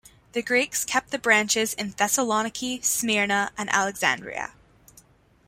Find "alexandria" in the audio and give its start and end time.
3.69-4.53